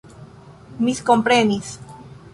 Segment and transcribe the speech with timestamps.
[0.85, 1.67] miskomprenis